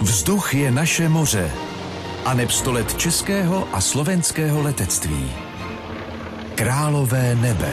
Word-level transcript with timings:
Vzduch 0.00 0.54
je 0.54 0.70
naše 0.70 1.08
moře 1.08 1.50
a 2.24 2.34
neb 2.34 2.50
českého 2.96 3.68
a 3.72 3.80
slovenského 3.80 4.62
letectví. 4.62 5.32
Králové 6.54 7.34
nebe. 7.34 7.72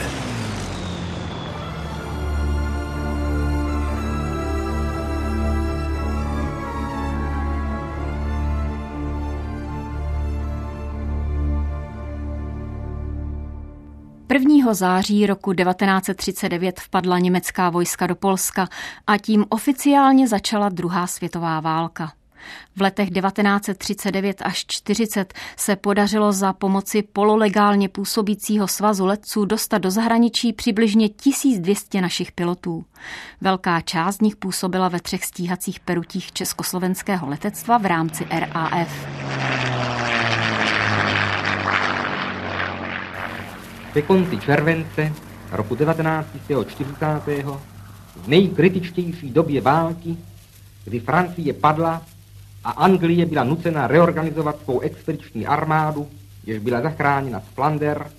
Září 14.74 15.26
roku 15.26 15.52
1939 15.52 16.80
vpadla 16.80 17.18
německá 17.18 17.70
vojska 17.70 18.06
do 18.06 18.14
Polska 18.14 18.68
a 19.06 19.18
tím 19.18 19.44
oficiálně 19.48 20.28
začala 20.28 20.68
druhá 20.68 21.06
světová 21.06 21.60
válka. 21.60 22.17
V 22.76 22.80
letech 22.80 23.10
1939 23.10 24.42
až 24.44 24.64
40 24.66 25.34
se 25.56 25.76
podařilo 25.76 26.32
za 26.32 26.52
pomoci 26.52 27.02
pololegálně 27.02 27.88
působícího 27.88 28.68
svazu 28.68 29.06
letců 29.06 29.44
dostat 29.44 29.78
do 29.78 29.90
zahraničí 29.90 30.52
přibližně 30.52 31.08
1200 31.08 32.00
našich 32.00 32.32
pilotů. 32.32 32.84
Velká 33.40 33.80
část 33.80 34.16
z 34.16 34.20
nich 34.20 34.36
působila 34.36 34.88
ve 34.88 35.00
třech 35.00 35.24
stíhacích 35.24 35.80
perutích 35.80 36.32
československého 36.32 37.28
letectva 37.28 37.78
v 37.78 37.86
rámci 37.86 38.26
RAF. 38.30 39.06
Ke 43.92 44.02
konci 44.02 44.36
července 44.36 45.12
roku 45.52 45.76
1940. 45.76 47.06
v 48.16 48.28
nejkritičtější 48.28 49.30
době 49.30 49.60
války, 49.60 50.16
kdy 50.84 51.00
Francie 51.00 51.52
padla 51.52 52.02
a 52.64 52.70
Anglie 52.70 53.26
byla 53.26 53.44
nucena 53.44 53.86
reorganizovat 53.86 54.56
svou 54.64 54.80
expediční 54.80 55.46
armádu, 55.46 56.08
jež 56.46 56.58
byla 56.58 56.80
zachráněna 56.80 57.40
z 57.40 57.54
Flander, 57.54 58.10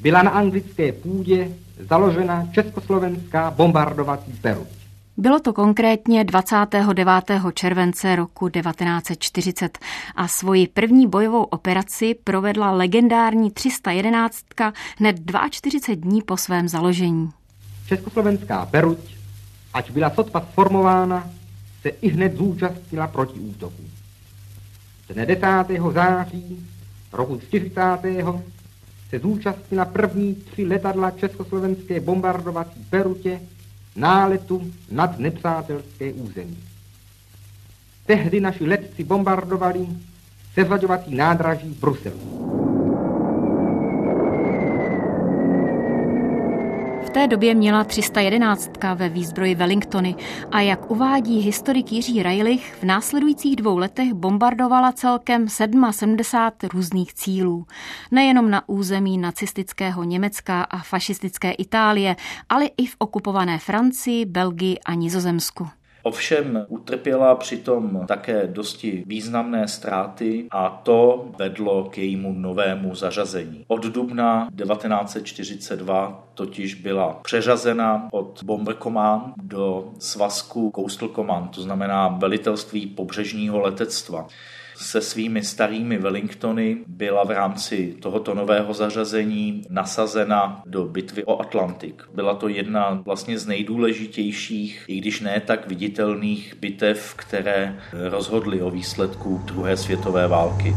byla 0.00 0.22
na 0.22 0.30
anglické 0.30 0.92
půdě 0.92 1.48
založena 1.88 2.48
československá 2.52 3.50
bombardovací 3.50 4.32
peruť. 4.32 4.68
Bylo 5.16 5.40
to 5.40 5.52
konkrétně 5.52 6.24
29. 6.24 7.08
července 7.54 8.16
roku 8.16 8.48
1940 8.48 9.78
a 10.16 10.28
svoji 10.28 10.66
první 10.66 11.06
bojovou 11.06 11.42
operaci 11.42 12.14
provedla 12.24 12.70
legendární 12.70 13.50
311 13.50 14.36
hned 14.98 15.16
42 15.50 15.94
dní 15.94 16.22
po 16.22 16.36
svém 16.36 16.68
založení. 16.68 17.30
Československá 17.86 18.66
peruť, 18.66 18.98
ať 19.74 19.90
byla 19.90 20.10
sotva 20.10 20.40
sformována, 20.40 21.30
se 21.82 21.88
i 21.88 22.08
hned 22.08 22.36
zúčastnila 22.36 23.06
proti 23.06 23.40
útoku. 23.40 23.82
Dne 25.08 25.26
10. 25.26 25.44
září 25.94 26.66
roku 27.12 27.38
40. 27.38 27.80
se 29.10 29.18
zúčastnila 29.18 29.84
první 29.84 30.34
tři 30.34 30.66
letadla 30.66 31.10
československé 31.10 32.00
bombardovací 32.00 32.86
perutě 32.90 33.40
náletu 33.96 34.72
nad 34.90 35.18
nepřátelské 35.18 36.12
území. 36.12 36.58
Tehdy 38.06 38.40
naši 38.40 38.64
letci 38.64 39.04
bombardovali 39.04 39.86
sezvaďovací 40.54 41.14
nádraží 41.14 41.68
v 41.68 41.80
Bruselu. 41.80 42.57
Té 47.18 47.26
době 47.26 47.54
měla 47.54 47.84
311 47.84 48.70
ve 48.94 49.08
výzbroji 49.08 49.54
Wellingtony 49.54 50.14
a 50.50 50.60
jak 50.60 50.90
uvádí 50.90 51.40
historik 51.40 51.92
Jiří 51.92 52.22
Rajlich, 52.22 52.74
v 52.80 52.84
následujících 52.84 53.56
dvou 53.56 53.78
letech 53.78 54.12
bombardovala 54.14 54.92
celkem 54.92 55.48
77 55.48 56.70
různých 56.72 57.14
cílů. 57.14 57.66
Nejenom 58.10 58.50
na 58.50 58.68
území 58.68 59.18
nacistického 59.18 60.04
Německa 60.04 60.62
a 60.62 60.78
fašistické 60.78 61.50
Itálie, 61.50 62.16
ale 62.48 62.66
i 62.76 62.86
v 62.86 62.96
okupované 62.98 63.58
Francii, 63.58 64.24
Belgii 64.24 64.78
a 64.78 64.94
Nizozemsku. 64.94 65.68
Ovšem 66.08 66.66
utrpěla 66.68 67.34
přitom 67.34 68.04
také 68.08 68.46
dosti 68.46 69.02
významné 69.06 69.68
ztráty 69.68 70.46
a 70.50 70.68
to 70.82 71.28
vedlo 71.38 71.84
k 71.84 71.98
jejímu 71.98 72.32
novému 72.32 72.94
zařazení. 72.94 73.64
Od 73.68 73.86
dubna 73.86 74.48
1942 74.56 76.28
totiž 76.34 76.74
byla 76.74 77.20
přeřazena 77.22 78.08
od 78.12 78.40
Bomber 78.44 78.76
Command 78.82 79.34
do 79.42 79.92
svazku 79.98 80.72
Coastal 80.76 81.08
Command, 81.08 81.50
to 81.50 81.62
znamená 81.62 82.08
velitelství 82.08 82.86
pobřežního 82.86 83.60
letectva 83.60 84.26
se 84.80 85.00
svými 85.00 85.42
starými 85.42 85.98
Wellingtony 85.98 86.76
byla 86.86 87.24
v 87.24 87.30
rámci 87.30 87.96
tohoto 88.02 88.34
nového 88.34 88.74
zařazení 88.74 89.62
nasazena 89.70 90.62
do 90.66 90.84
bitvy 90.84 91.24
o 91.24 91.40
Atlantik. 91.40 92.02
Byla 92.14 92.34
to 92.34 92.48
jedna 92.48 93.02
vlastně 93.04 93.38
z 93.38 93.46
nejdůležitějších, 93.46 94.84
i 94.88 94.98
když 95.00 95.20
ne 95.20 95.40
tak 95.40 95.68
viditelných 95.68 96.54
bitev, 96.60 97.14
které 97.16 97.78
rozhodly 98.08 98.62
o 98.62 98.70
výsledku 98.70 99.40
druhé 99.44 99.76
světové 99.76 100.28
války. 100.28 100.74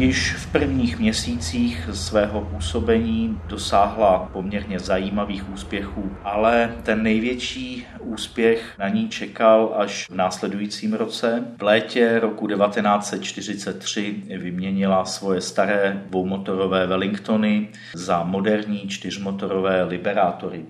Již 0.00 0.32
v 0.32 0.52
prvních 0.52 0.98
měsících 0.98 1.88
svého 1.92 2.40
působení 2.40 3.40
dosáhla 3.46 4.30
poměrně 4.32 4.80
zajímavých 4.80 5.52
úspěchů, 5.52 6.10
ale 6.24 6.76
ten 6.82 7.02
největší 7.02 7.86
úspěch 7.98 8.74
na 8.78 8.88
ní 8.88 9.08
čekal 9.08 9.74
až 9.76 10.10
v 10.10 10.14
následujícím 10.14 10.92
roce. 10.92 11.44
V 11.58 11.62
létě 11.62 12.20
roku 12.20 12.46
1943 12.46 14.22
vyměnila 14.38 15.04
svoje 15.04 15.40
staré 15.40 16.02
dvoumotorové 16.06 16.86
Wellingtony 16.86 17.68
za 17.94 18.22
moderní 18.22 18.88
čtyřmotorové 18.88 19.82
Liberátory. 19.82 20.64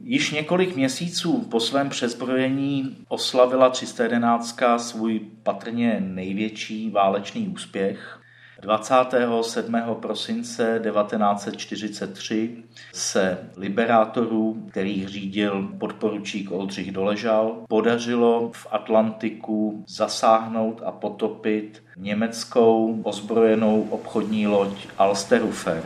Již 0.00 0.30
několik 0.30 0.76
měsíců 0.76 1.46
po 1.50 1.60
svém 1.60 1.88
přezbrojení 1.88 2.96
oslavila 3.08 3.70
311 3.70 4.60
svůj 4.76 5.20
patrně 5.42 5.96
největší 6.00 6.90
válečný 6.90 7.48
úspěch. 7.48 8.21
27. 8.62 9.72
prosince 10.00 10.80
1943 10.84 12.56
se 12.92 13.38
liberátorů, 13.56 14.66
který 14.70 15.06
řídil 15.06 15.68
podporučík 15.78 16.50
Oldřich 16.50 16.92
Doležal, 16.92 17.56
podařilo 17.68 18.50
v 18.54 18.66
Atlantiku 18.70 19.84
zasáhnout 19.88 20.82
a 20.86 20.92
potopit 20.92 21.82
německou 21.96 23.00
ozbrojenou 23.02 23.82
obchodní 23.90 24.46
loď 24.46 24.86
Alsterufer. 24.98 25.82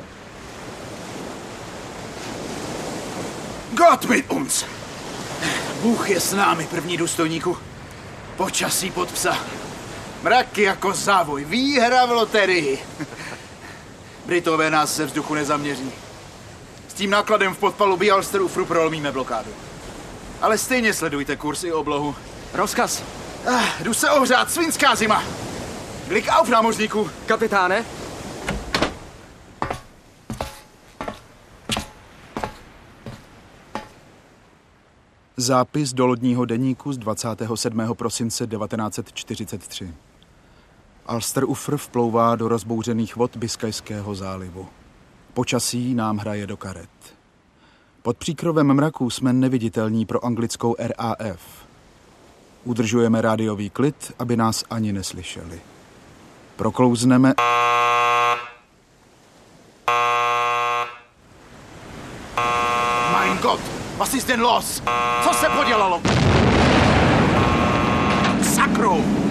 Gott 3.75 4.09
mit 4.09 4.31
uns! 4.31 4.65
Bůh 5.83 6.11
je 6.11 6.21
s 6.21 6.33
námi, 6.33 6.67
první 6.71 6.97
důstojníku. 6.97 7.57
Počasí 8.37 8.91
pod 8.91 9.13
psa. 9.13 9.66
Mraky 10.27 10.63
jako 10.63 10.93
závoj, 10.93 11.45
výhra 11.45 12.07
v 12.07 12.11
loterii. 12.11 12.79
Britové 14.27 14.71
nás 14.71 14.95
se 14.97 15.07
vzduchu 15.07 15.35
nezaměří. 15.35 15.93
S 16.89 16.95
tím 16.95 17.11
nákladem 17.11 17.55
v 17.55 17.59
podpalubí 17.59 18.11
Alsterufru 18.11 18.67
prolomíme 18.67 19.13
blokádu. 19.13 19.51
Ale 20.41 20.59
stejně 20.59 20.95
sledujte 20.95 21.37
kurz 21.37 21.65
i 21.65 21.73
oblohu. 21.73 22.15
Rozkaz. 22.53 23.03
Ah, 23.47 23.83
jdu 23.83 23.95
se 23.95 24.11
ohřát, 24.11 24.51
svinská 24.51 24.95
zima. 24.95 25.25
Klik 26.09 26.29
auf, 26.29 26.49
námořníku. 26.49 27.11
Kapitáne? 27.27 27.85
Zápis 35.37 35.93
do 35.93 36.07
lodního 36.07 36.45
deníku 36.45 36.93
z 36.93 36.99
27. 36.99 37.95
prosince 37.95 38.47
1943. 38.47 39.95
Alster 41.09 41.45
Ufr 41.45 41.77
vplouvá 41.77 42.37
do 42.37 42.49
rozbouřených 42.49 43.17
vod 43.17 43.37
Biskajského 43.37 44.15
zálivu. 44.15 44.69
Počasí 45.35 45.95
nám 45.95 46.19
hraje 46.19 46.47
do 46.47 46.57
karet. 46.57 46.89
Pod 48.03 48.17
příkrovem 48.17 48.75
mraku 48.75 49.11
jsme 49.11 49.33
neviditelní 49.33 50.07
pro 50.07 50.25
anglickou 50.25 50.77
RAF. 50.79 51.41
Udržujeme 52.65 53.23
rádiový 53.23 53.71
klid, 53.71 54.13
aby 54.19 54.37
nás 54.37 54.65
ani 54.71 54.93
neslyšeli. 54.93 55.61
Proklouzneme... 56.57 57.35
Mein 63.13 63.39
Gott, 63.43 63.61
was 63.99 64.15
ist 64.15 64.29
denn 64.29 64.41
los? 64.41 64.83
Co 65.25 65.35
se 65.35 65.49
podělalo? 65.49 66.03
Sakru! 68.55 69.26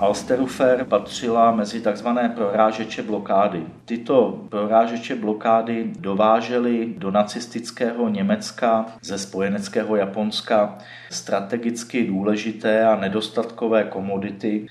Alsterufer 0.00 0.84
patřila 0.84 1.52
mezi 1.52 1.80
tzv. 1.80 2.06
prorážeče 2.34 3.02
blokády. 3.02 3.62
Tyto 3.84 4.44
prorážeče 4.48 5.14
blokády 5.14 5.90
dovážely 5.98 6.94
do 6.98 7.10
nacistického 7.10 8.08
Německa 8.08 8.86
ze 9.02 9.18
spojeneckého 9.18 9.96
Japonska 9.96 10.78
strategicky 11.10 12.06
důležité 12.06 12.86
a 12.86 12.96
nedostatkové 12.96 13.84
komodity, 13.84 14.66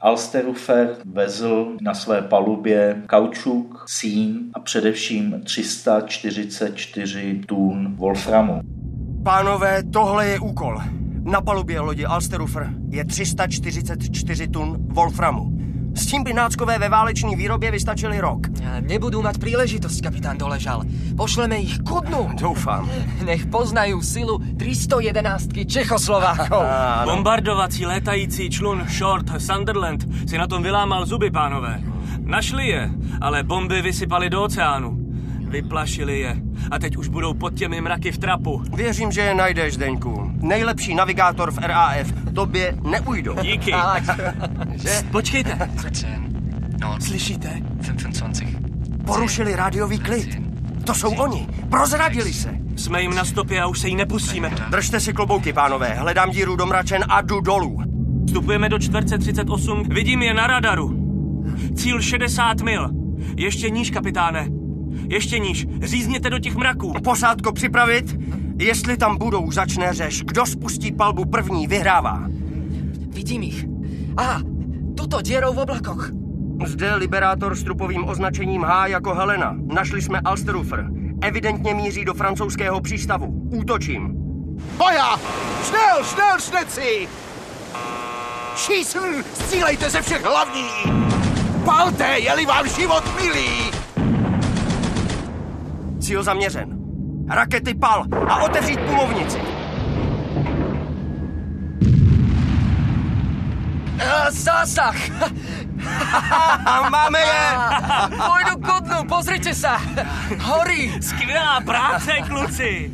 Alsterufer 0.00 0.96
vezl 1.04 1.76
na 1.80 1.94
své 1.94 2.22
palubě 2.22 3.02
kaučuk, 3.06 3.84
sín 3.88 4.50
a 4.54 4.60
především 4.60 5.40
344 5.44 7.40
tun 7.46 7.94
wolframu. 7.96 8.60
Pánové, 9.24 9.82
tohle 9.92 10.26
je 10.26 10.40
úkol. 10.40 10.78
Na 11.26 11.40
palubě 11.40 11.80
lodi 11.80 12.04
Alsterufer 12.04 12.70
je 12.88 13.04
344 13.04 14.48
tun 14.48 14.76
wolframu. 14.78 15.52
S 15.94 16.06
tím 16.06 16.24
by 16.24 16.32
náckové 16.32 16.78
ve 16.78 16.88
váleční 16.88 17.36
výrobě 17.36 17.70
vystačili 17.70 18.20
rok. 18.20 18.46
Nebudú 18.86 19.24
mať 19.26 19.40
príležitosť, 19.42 19.98
kapitán 20.06 20.38
Doležal. 20.38 20.86
Pošleme 21.18 21.58
ich 21.58 21.82
ku 21.82 21.98
dnu. 21.98 22.30
Doufám. 22.46 22.86
Nech 23.26 23.50
poznajú 23.50 24.04
silu 24.06 24.38
311 24.54 25.66
Čechoslovákov. 25.66 26.62
Bombardovací 27.10 27.86
létající 27.86 28.46
člun 28.50 28.86
Short 28.86 29.26
Sunderland 29.42 30.06
si 30.30 30.38
na 30.38 30.46
tom 30.46 30.62
vylámal 30.62 31.06
zuby, 31.10 31.34
pánové. 31.34 31.82
Našli 32.22 32.68
je, 32.68 32.90
ale 33.20 33.42
bomby 33.42 33.82
vysypali 33.82 34.30
do 34.30 34.46
oceánu. 34.46 34.94
Vyplašili 35.50 36.20
je 36.20 36.45
a 36.70 36.78
teď 36.78 36.96
už 36.96 37.08
budou 37.08 37.34
pod 37.34 37.54
těmi 37.54 37.80
mraky 37.80 38.12
v 38.12 38.18
trapu. 38.18 38.62
Věřím, 38.76 39.12
že 39.12 39.20
je 39.20 39.34
najdeš, 39.34 39.74
Zdeňku. 39.74 40.30
Nejlepší 40.40 40.94
navigátor 40.94 41.50
v 41.50 41.58
RAF. 41.58 42.06
Tobě 42.34 42.76
neujdou. 42.82 43.34
Díky. 43.42 43.72
Že? 44.76 45.02
Počkejte, 45.10 45.70
14, 45.90 46.06
no, 46.80 46.96
slyšíte? 47.00 47.62
25. 47.80 48.48
Porušili 49.06 49.56
rádiový 49.56 49.98
klid. 49.98 50.38
To 50.84 50.94
jsou 50.94 51.14
oni. 51.14 51.46
Prozradili 51.70 52.32
se. 52.32 52.50
Jsme 52.76 53.02
jim 53.02 53.14
na 53.14 53.24
stopě 53.24 53.62
a 53.62 53.66
už 53.66 53.78
se 53.78 53.88
jí 53.88 53.96
nepustíme. 53.96 54.50
Držte 54.70 55.00
si 55.00 55.12
klobouky, 55.12 55.52
pánové. 55.52 55.94
Hledám 55.94 56.30
díru 56.30 56.56
do 56.56 56.66
mračen 56.66 57.04
a 57.08 57.20
jdu 57.20 57.40
dolů. 57.40 57.78
Vstupujeme 58.26 58.68
do 58.68 58.78
čtverce 58.78 59.18
38, 59.18 59.82
vidím 59.88 60.22
je 60.22 60.34
na 60.34 60.46
radaru. 60.46 61.06
Cíl 61.76 62.00
60 62.02 62.60
mil. 62.60 62.90
Ještě 63.36 63.70
níž, 63.70 63.90
kapitáne. 63.90 64.48
Ještě 65.08 65.38
níž. 65.38 65.66
Řízněte 65.82 66.30
do 66.30 66.38
těch 66.38 66.56
mraků. 66.56 66.92
Posádko 67.04 67.52
připravit. 67.52 68.16
Jestli 68.58 68.96
tam 68.96 69.18
budou, 69.18 69.50
začne 69.50 69.92
řeš. 69.92 70.22
Kdo 70.22 70.46
spustí 70.46 70.92
palbu 70.92 71.24
první, 71.24 71.66
vyhrává. 71.66 72.22
Vidím 73.08 73.42
ich. 73.42 73.66
Aha, 74.16 74.42
tuto 74.96 75.20
dierou 75.22 75.52
v 75.54 75.58
oblakoch. 75.58 76.10
Zde 76.66 76.94
liberátor 76.94 77.54
s 77.54 77.62
trupovým 77.62 78.08
označením 78.08 78.62
H 78.62 78.86
jako 78.86 79.14
Helena. 79.14 79.56
Našli 79.74 80.02
jsme 80.02 80.20
Alsterufer. 80.20 80.88
Evidentně 81.22 81.74
míří 81.74 82.04
do 82.04 82.14
francouzského 82.14 82.80
přístavu. 82.80 83.26
Útočím. 83.50 84.26
Boja! 84.76 85.16
Schnell, 85.62 86.04
schnell, 86.04 86.40
šneci! 86.40 87.08
Čísl, 88.56 89.00
střílejte 89.34 89.90
ze 89.90 90.02
všech 90.02 90.24
hlavní! 90.24 90.68
Palte, 91.64 92.18
je-li 92.18 92.46
vám 92.46 92.68
život 92.68 93.04
milý! 93.22 93.75
Cíl 96.06 96.22
zaměřen. 96.22 96.78
Rakety 97.28 97.74
pal 97.74 98.04
a 98.28 98.42
otevřít 98.42 98.80
pumovnici. 98.80 99.38
A, 104.10 104.30
zásah! 104.30 104.96
A 106.66 106.90
máme 106.90 107.18
je! 107.18 107.46
Pôjdu 108.22 108.54
ku 108.62 108.76
dnu, 108.86 109.02
pozrite 109.10 109.50
sa! 109.50 109.82
Horí! 110.38 110.94
Skvělá 111.02 111.60
práce, 111.66 112.12
kluci. 112.22 112.90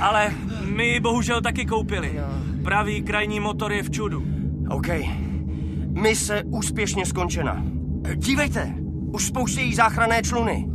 Ale 0.00 0.32
my 0.64 0.86
ji 0.86 1.00
bohužel 1.00 1.40
taky 1.40 1.66
koupili. 1.66 2.20
Pravý 2.64 3.02
krajní 3.02 3.40
motor 3.40 3.72
je 3.72 3.82
v 3.82 3.90
čudu. 3.90 4.24
OK. 4.70 4.88
Mise 5.92 6.42
úspěšně 6.46 7.06
skončena. 7.06 7.62
Dívejte, 8.16 8.74
už 9.12 9.26
spouštějí 9.26 9.74
záchranné 9.74 10.22
čluny. 10.22 10.73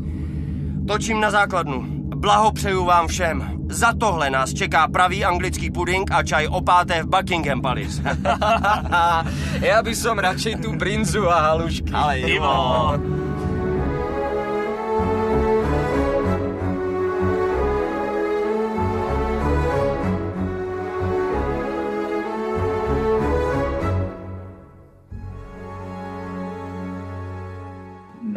Točím 0.89 1.21
na 1.21 1.31
základnu. 1.31 1.85
Blahopřeju 2.15 2.85
vám 2.85 3.07
všem. 3.07 3.51
Za 3.69 3.93
tohle 3.93 4.29
nás 4.29 4.53
čeká 4.53 4.87
pravý 4.87 5.25
anglický 5.25 5.71
puding 5.71 6.11
a 6.11 6.23
čaj 6.23 6.47
o 6.47 6.61
páté 6.61 7.03
v 7.03 7.07
Buckingham 7.07 7.61
Palace. 7.61 8.01
Ja 9.69 9.85
by 9.85 9.93
som 9.93 10.17
radšej 10.17 10.65
tú 10.65 10.73
brinzu 10.73 11.29
a 11.29 11.53
halušky. 11.53 11.93
Ale 11.93 12.25
Ivo. 12.25 13.18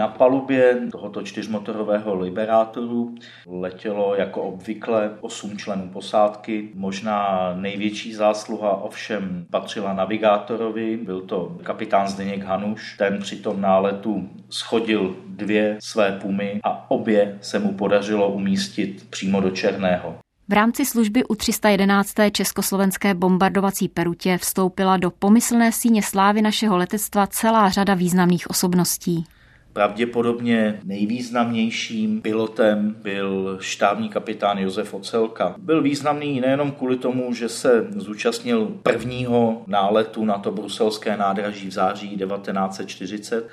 Na 0.03 0.09
palubě 0.09 0.79
tohoto 0.93 1.23
čtyřmotorového 1.23 2.15
liberátoru 2.15 3.15
letělo 3.47 4.15
jako 4.15 4.43
obvykle 4.43 5.11
osm 5.21 5.59
členů 5.59 5.89
posádky. 5.89 6.69
Možná 6.75 7.51
největší 7.55 8.15
zásluha 8.15 8.77
ovšem 8.77 9.47
patřila 9.51 9.93
navigátorovi, 9.95 10.97
byl 10.97 11.21
to 11.21 11.57
kapitán 11.63 12.09
Zdeněk 12.09 12.43
Hanuš. 12.45 12.97
Ten 12.99 13.19
při 13.19 13.37
tom 13.37 13.61
náletu 13.61 14.29
schodil 14.51 15.17
dvě 15.27 15.77
své 15.81 16.13
pumy 16.13 16.61
a 16.65 16.91
obě 16.91 17.39
se 17.41 17.59
mu 17.59 17.73
podařilo 17.73 18.33
umístit 18.33 19.07
přímo 19.11 19.41
do 19.41 19.51
Černého. 19.51 20.15
V 20.49 20.53
rámci 20.53 20.87
služby 20.87 21.25
u 21.25 21.35
311. 21.35 22.15
československé 22.33 23.15
bombardovací 23.15 23.89
perutě 23.89 24.39
vstoupila 24.39 24.97
do 24.97 25.11
pomyslné 25.11 25.73
síně 25.73 26.03
slávy 26.03 26.43
našeho 26.43 26.77
letectva 26.77 27.27
celá 27.27 27.71
řada 27.71 27.95
významných 27.95 28.51
osobností. 28.51 29.25
Pravděpodobně 29.73 30.81
nejvýznamnějším 30.85 32.23
pilotem 32.23 32.97
byl 33.03 33.59
štábní 33.61 34.09
kapitán 34.09 34.59
Josef 34.59 34.95
Ocelka. 34.95 35.55
Byl 35.59 35.83
významný 35.83 36.41
nejenom 36.41 36.73
kvůli 36.73 36.97
tomu, 36.97 37.35
že 37.35 37.49
se 37.49 37.87
zúčastnil 37.97 38.67
prvního 38.83 39.63
náletu 39.67 40.25
na 40.25 40.39
to 40.39 40.51
bruselské 40.51 41.17
nádraží 41.17 41.69
v 41.69 41.73
září 41.73 42.17
1940, 42.17 43.49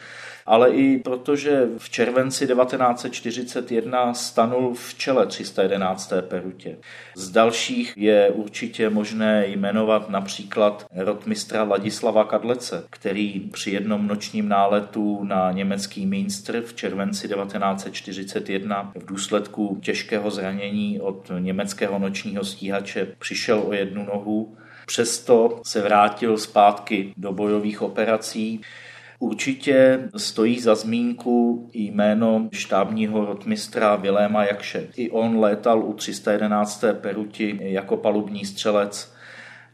ale 0.46 0.70
i 0.70 0.98
protože 0.98 1.68
v 1.78 1.90
červenci 1.90 2.48
1941 2.48 4.14
stanul 4.14 4.74
v 4.74 4.94
čele 4.94 5.26
311. 5.26 6.14
perutě. 6.22 6.78
Z 7.16 7.30
dalších 7.30 7.94
je 7.98 8.30
určitě 8.30 8.90
možné 8.90 9.48
jmenovat 9.48 10.10
například 10.10 10.86
rotmistra 10.96 11.64
Ladislava 11.64 12.24
Kadlece, 12.24 12.84
který 12.90 13.40
při 13.40 13.72
jednom 13.72 14.08
nočním 14.08 14.50
náletu 14.50 15.24
na 15.24 15.52
německý 15.52 16.06
Münster 16.06 16.62
v 16.62 16.74
červenci 16.74 17.28
1941 17.28 18.92
v 18.96 19.06
důsledku 19.06 19.80
těžkého 19.82 20.32
zranění 20.32 21.02
od 21.02 21.32
německého 21.40 22.00
nočního 22.00 22.44
stíhače 22.44 23.08
přišel 23.20 23.64
o 23.68 23.74
jednu 23.74 24.06
nohu. 24.06 24.58
Přesto 24.86 25.62
se 25.66 25.82
vrátil 25.82 26.38
zpátky 26.38 27.14
do 27.18 27.34
bojových 27.34 27.82
operací. 27.82 28.62
Určitě 29.20 30.10
stojí 30.18 30.60
za 30.60 30.76
zmínku 30.76 31.70
jméno 31.74 32.50
štábního 32.52 33.26
rotmistra 33.26 33.96
Viléma 33.96 34.46
Jakše. 34.46 34.88
I 34.96 35.10
on 35.10 35.40
létal 35.40 35.84
u 35.84 35.94
311. 35.94 36.84
peruti 37.02 37.60
jako 37.62 37.98
palubní 37.98 38.46
střelec, 38.46 39.14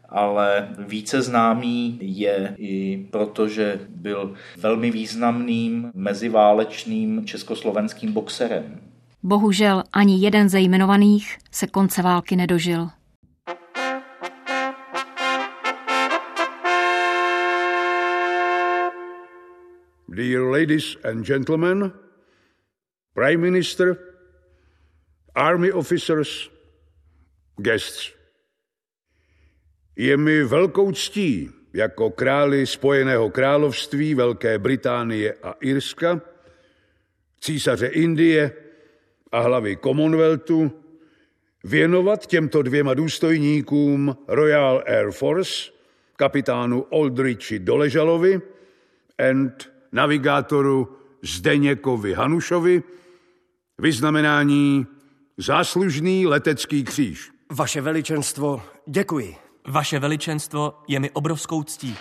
ale 0.09 0.69
více 0.87 1.21
známý 1.21 1.99
je 2.01 2.55
i 2.57 3.05
proto, 3.11 3.47
že 3.47 3.79
byl 3.89 4.33
velmi 4.57 4.91
významným 4.91 5.91
meziválečným 5.93 7.25
československým 7.25 8.13
boxerem. 8.13 8.79
Bohužel 9.23 9.83
ani 9.93 10.19
jeden 10.19 10.49
ze 10.49 10.59
jmenovaných 10.59 11.37
se 11.51 11.67
konce 11.67 12.01
války 12.01 12.35
nedožil. 12.35 12.89
Dear 20.15 20.47
ladies 20.47 20.95
and 21.03 21.25
gentlemen, 21.25 21.91
Prime 23.13 23.41
Minister, 23.41 23.99
Army 25.35 25.71
officers, 25.71 26.49
guests. 27.59 28.15
Je 29.95 30.17
mi 30.17 30.43
velkou 30.43 30.91
ctí 30.91 31.51
jako 31.73 32.09
králi 32.09 32.67
Spojeného 32.67 33.29
království 33.29 34.15
Velké 34.15 34.59
Británie 34.59 35.33
a 35.43 35.51
Irska, 35.59 36.21
císaře 37.41 37.87
Indie 37.87 38.51
a 39.31 39.39
hlavy 39.39 39.77
Commonwealthu 39.77 40.71
věnovat 41.63 42.25
těmto 42.27 42.61
dvěma 42.61 42.93
důstojníkům 42.93 44.17
Royal 44.27 44.83
Air 44.87 45.11
Force 45.11 45.71
kapitánu 46.15 46.81
Oldrichi 46.81 47.59
Doležalovi 47.59 48.41
and 49.19 49.74
navigátoru 49.95 50.97
Zdeněkovi 51.21 52.13
Hanušovi 52.13 52.83
vyznamenání 53.77 54.87
Záslužný 55.37 56.27
letecký 56.27 56.83
kříž. 56.83 57.31
Vaše 57.51 57.81
veličenstvo, 57.81 58.63
děkuji. 58.87 59.35
Vaše 59.67 59.99
veličenstvo 59.99 60.73
je 60.87 60.99
mi 60.99 61.11
obrovskou 61.11 61.63
ctí. 61.63 61.95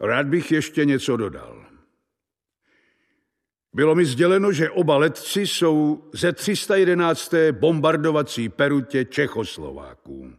Rád 0.00 0.26
bych 0.26 0.52
ještě 0.52 0.84
něco 0.84 1.16
dodal. 1.16 1.64
Bylo 3.72 3.94
mi 3.94 4.04
sděleno, 4.04 4.52
že 4.52 4.70
oba 4.70 4.96
letci 4.96 5.46
jsou 5.46 6.04
ze 6.12 6.32
311. 6.32 7.34
bombardovací 7.52 8.48
perutě 8.48 9.04
Čechoslováků. 9.04 10.32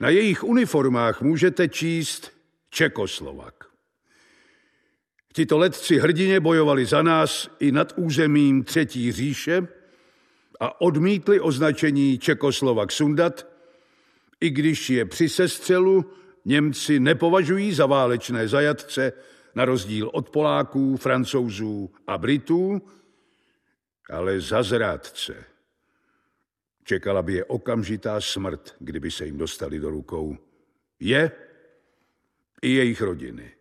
Na 0.00 0.08
jejich 0.08 0.44
uniformách 0.44 1.22
můžete 1.22 1.68
číst 1.68 2.32
Čekoslovak. 2.70 3.64
Tito 5.32 5.58
letci 5.58 5.98
hrdině 5.98 6.40
bojovali 6.40 6.86
za 6.86 7.02
nás 7.02 7.50
i 7.58 7.72
nad 7.72 7.92
územím 7.96 8.64
Třetí 8.64 9.12
říše 9.12 9.68
a 10.60 10.80
odmítli 10.80 11.40
označení 11.40 12.18
Čekoslovak 12.18 12.92
sundat, 12.92 13.46
i 14.40 14.50
když 14.50 14.90
je 14.90 15.04
při 15.04 15.28
sestřelu 15.28 16.04
Němci 16.44 17.00
nepovažují 17.00 17.72
za 17.72 17.86
válečné 17.86 18.48
zajatce, 18.48 19.12
na 19.56 19.64
rozdíl 19.64 20.10
od 20.12 20.30
Poláků, 20.30 20.96
Francouzů 20.96 21.90
a 22.06 22.18
Britů, 22.18 22.82
ale 24.10 24.40
za 24.40 24.62
zrádce. 24.62 25.44
Čekala 26.84 27.22
by 27.22 27.32
je 27.32 27.44
okamžitá 27.44 28.20
smrt, 28.20 28.76
kdyby 28.78 29.10
se 29.10 29.26
jim 29.26 29.38
dostali 29.38 29.78
do 29.78 29.90
rukou. 29.90 30.36
Je 31.00 31.30
i 32.62 32.70
jejich 32.70 33.00
rodiny. 33.00 33.52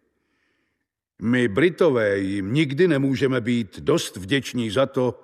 My, 1.22 1.48
Britové, 1.48 2.18
jim 2.18 2.54
nikdy 2.54 2.88
nemůžeme 2.88 3.42
být 3.42 3.80
dost 3.80 4.16
vděční 4.16 4.72
za 4.72 4.86
to, 4.86 5.20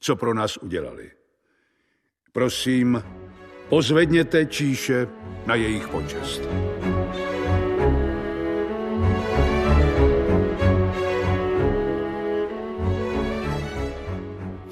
co 0.00 0.16
pro 0.16 0.34
nás 0.34 0.56
udělali. 0.56 1.10
Prosím, 2.32 3.04
pozvedněte 3.68 4.46
číše 4.46 5.08
na 5.46 5.54
jejich 5.54 5.88
počest. 5.88 6.63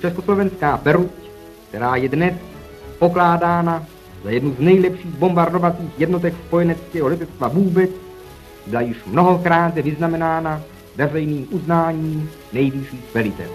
Československá 0.03 0.77
peruť, 0.77 1.11
která 1.69 1.97
je 1.97 2.09
dnes 2.09 2.35
pokládána 2.99 3.87
za 4.25 4.31
jednu 4.31 4.55
z 4.55 4.59
nejlepších 4.59 5.15
bombardovacích 5.15 5.91
jednotek 5.99 6.35
spojeneckého 6.47 7.09
letectva 7.09 7.49
vůbec, 7.49 7.91
byla 8.67 8.81
již 8.81 8.97
mnohokrát 9.07 9.75
vyznamenána 9.75 10.63
veřejným 10.97 11.49
uznáním 11.51 12.31
nejvyšších 12.53 13.15
velitel. 13.15 13.51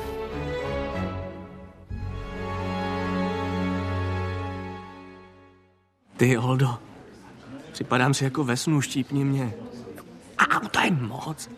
Ty, 6.18 6.38
Oldo, 6.38 6.70
připadám 7.72 8.13
si 8.13 8.24
jako 8.24 8.44
ve 8.44 8.58
snu, 8.58 8.82
štípni 8.82 9.25
mě. 9.25 9.54
A 10.38 10.60
to 10.60 10.80
je 10.80 10.92
moc. 10.92 11.50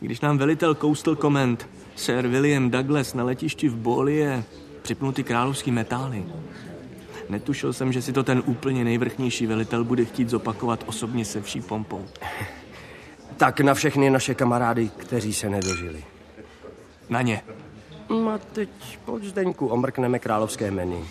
Když 0.00 0.20
nám 0.20 0.38
velitel 0.38 0.74
Coastal 0.74 1.16
Command, 1.16 1.68
Sir 1.98 2.26
William 2.26 2.70
Douglas 2.70 3.14
na 3.14 3.24
letišti 3.24 3.68
v 3.68 3.76
Bolie 3.76 4.44
připnul 4.82 5.12
ty 5.12 5.24
královský 5.24 5.70
metály. 5.70 6.24
Netušil 7.28 7.72
jsem, 7.72 7.92
že 7.92 8.02
si 8.02 8.12
to 8.12 8.22
ten 8.22 8.42
úplně 8.46 8.84
nejvrchnější 8.84 9.46
velitel 9.46 9.84
bude 9.84 10.04
chtít 10.04 10.28
zopakovat 10.28 10.84
osobně 10.86 11.24
se 11.24 11.42
vší 11.42 11.60
pompou. 11.60 12.04
Tak 13.36 13.60
na 13.60 13.74
všechny 13.74 14.10
naše 14.10 14.34
kamarády, 14.34 14.90
kteří 14.96 15.34
se 15.34 15.50
nedožili. 15.50 16.04
Na 17.08 17.22
ně. 17.22 17.42
No 18.10 18.30
a 18.30 18.38
teď 18.38 18.68
pojď 19.04 19.24
Zdeňku, 19.24 19.66
omrkneme 19.66 20.18
královské 20.18 20.70
menu. 20.70 21.04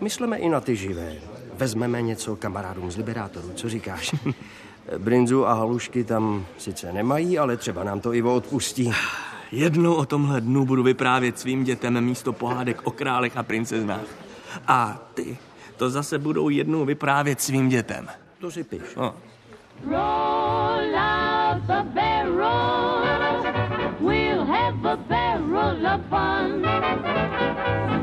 Myslíme 0.00 0.38
i 0.38 0.48
na 0.48 0.60
ty 0.60 0.76
živé. 0.76 1.16
Vezmeme 1.54 2.02
něco 2.02 2.36
kamarádům 2.36 2.90
z 2.90 2.96
Liberátorů, 2.96 3.52
co 3.54 3.68
říkáš? 3.68 4.14
Brinzu 4.98 5.46
a 5.46 5.54
halušky 5.54 6.04
tam 6.04 6.46
sice 6.58 6.92
nemají, 6.92 7.38
ale 7.38 7.56
třeba 7.56 7.84
nám 7.84 8.00
to 8.00 8.14
Ivo 8.14 8.34
odpustí. 8.34 8.92
Jednou 9.54 9.94
o 9.94 10.06
tomhle 10.06 10.40
dnu 10.40 10.66
budu 10.66 10.82
vyprávět 10.82 11.38
svým 11.38 11.64
dětem 11.64 12.00
místo 12.00 12.32
pohádek 12.32 12.80
o 12.84 12.90
králech 12.90 13.36
a 13.36 13.42
princeznách. 13.42 14.06
A 14.66 14.98
ty 15.14 15.38
to 15.76 15.90
zase 15.90 16.18
budou 16.18 16.48
jednou 16.48 16.84
vyprávět 16.84 17.40
svým 17.40 17.68
dětem. 17.68 18.08
To 18.38 18.50
si 18.50 18.64
piš. 18.64 18.80
No. 18.96 19.14
Roll 19.84 20.96
out 20.96 21.62
the 21.66 21.82
barrel. 21.94 23.04
We'll 24.00 24.44
have 24.44 24.86
a 24.86 24.96
barrel 24.96 25.86
of 25.86 26.00
fun. 26.10 26.62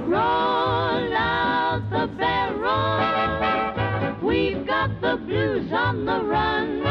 Roll 0.08 1.14
out 1.18 1.84
the 1.90 2.08
barrel. 2.18 3.02
We've 4.22 4.66
got 4.66 5.02
the 5.02 5.18
blues 5.26 5.72
on 5.72 6.06
the 6.06 6.20
run. 6.24 6.91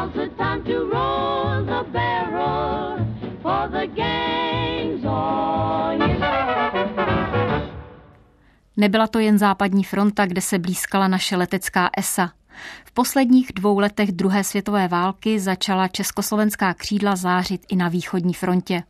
Now's 0.00 0.14
the 0.14 0.28
time 0.36 0.62
to 0.64 0.78
roll 0.78 1.64
the 1.64 1.90
barrel 1.92 3.06
for 3.42 3.68
the 3.68 3.86
gang's 3.86 5.02
you. 5.02 6.20
Nebyla 8.76 9.06
to 9.06 9.18
jen 9.18 9.38
západní 9.38 9.84
fronta, 9.84 10.26
kde 10.26 10.40
se 10.40 10.58
blízkala 10.58 11.08
naše 11.08 11.36
letecká 11.36 11.90
ESA. 11.96 12.32
V 12.84 12.92
posledních 12.92 13.52
dvou 13.52 13.78
letech 13.78 14.12
druhé 14.12 14.44
světové 14.44 14.88
války 14.88 15.40
začala 15.40 15.88
československá 15.88 16.74
křídla 16.74 17.16
zářit 17.16 17.62
i 17.68 17.76
na 17.76 17.88
východní 17.88 18.34
frontě. 18.34 18.82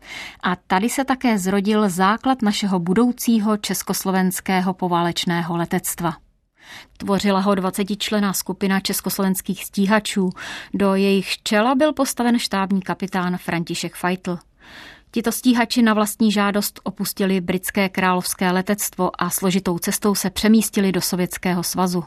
A 0.42 0.56
tady 0.56 0.88
se 0.88 1.04
také 1.04 1.38
zrodil 1.38 1.88
základ 1.88 2.42
našeho 2.42 2.78
budoucího 2.78 3.56
československého 3.56 4.74
poválečného 4.74 5.56
letectva. 5.56 6.29
Tvořila 6.96 7.40
ho 7.40 7.52
20-člená 7.52 8.32
skupina 8.32 8.80
československých 8.80 9.64
stíhačů. 9.64 10.30
Do 10.74 10.94
jejich 10.94 11.42
čela 11.42 11.74
byl 11.74 11.92
postaven 11.92 12.38
štábní 12.38 12.82
kapitán 12.82 13.38
František 13.38 13.94
Feitl. 13.94 14.38
Tito 15.12 15.32
stíhači 15.32 15.82
na 15.82 15.94
vlastní 15.94 16.32
žádost 16.32 16.80
opustili 16.82 17.40
britské 17.40 17.88
královské 17.88 18.50
letectvo 18.50 19.10
a 19.22 19.30
složitou 19.30 19.78
cestou 19.78 20.14
se 20.14 20.30
přemístili 20.30 20.92
do 20.92 21.00
Sovětského 21.00 21.62
svazu. 21.62 22.04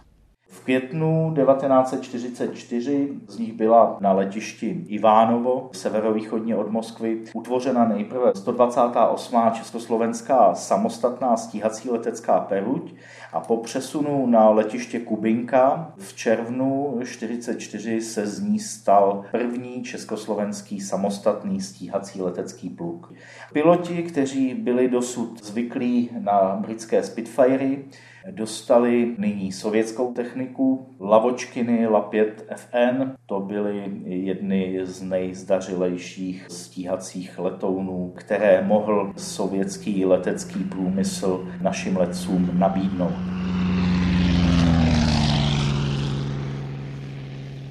V 0.48 0.60
květnu 0.60 1.34
1944 1.36 3.10
z 3.28 3.38
nich 3.38 3.54
byla 3.54 3.98
na 4.00 4.12
letišti 4.12 4.86
Ivánovo, 4.88 5.70
severovýchodně 5.74 6.56
od 6.56 6.72
Moskvy, 6.72 7.24
utvořena 7.34 7.88
nejprve 7.88 8.32
128. 8.36 9.36
československá 9.54 10.54
samostatná 10.56 11.38
stíhací 11.38 11.90
letecká 11.90 12.40
peruť 12.40 12.94
a 13.34 13.40
po 13.40 13.58
přesunu 13.58 14.28
na 14.28 14.50
letiště 14.50 15.00
Kubinka 15.00 15.94
v 15.98 16.16
červnu 16.16 16.98
1944 17.02 18.02
se 18.02 18.28
z 18.28 18.40
ní 18.40 18.60
stal 18.60 19.26
první 19.32 19.84
československý 19.84 20.80
samostatný 20.80 21.62
stíhací 21.62 22.22
letecký 22.22 22.70
pluk. 22.70 23.14
Piloti, 23.54 24.04
kteří 24.04 24.54
byli 24.54 24.88
dosud 24.88 25.46
zvyklí 25.46 26.10
na 26.20 26.58
britské 26.62 27.04
Spitfirey, 27.04 27.86
dostali 28.32 29.16
nyní 29.18 29.52
sovětskou 29.52 30.14
techniku. 30.14 30.88
Lavočkiny 31.00 31.88
La-5 31.88 32.32
FN, 32.56 33.12
to 33.26 33.40
byly 33.40 33.92
jedny 34.06 34.80
z 34.84 35.02
nejzdařilejších 35.02 36.46
stíhacích 36.50 37.40
letounů, 37.40 38.14
které 38.16 38.62
mohl 38.62 39.14
sovětský 39.18 40.06
letecký 40.06 40.64
průmysl 40.64 41.48
našim 41.62 41.98
letcům 41.98 42.50
nabídnout. 42.54 43.23